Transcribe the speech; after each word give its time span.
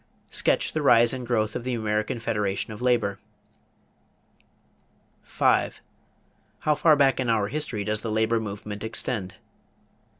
Sketch 0.31 0.73
the 0.73 0.81
rise 0.81 1.13
and 1.13 1.27
growth 1.27 1.55
of 1.55 1.63
the 1.63 1.75
American 1.75 2.17
Federation 2.17 2.73
of 2.73 2.81
Labor. 2.81 3.19
5. 5.21 5.79
How 6.61 6.73
far 6.73 6.95
back 6.95 7.19
in 7.19 7.29
our 7.29 7.49
history 7.49 7.83
does 7.83 8.01
the 8.01 8.09
labor 8.11 8.39
movement 8.39 8.83
extend? 8.83 9.35